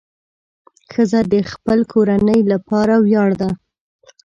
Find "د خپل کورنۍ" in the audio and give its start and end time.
1.31-2.39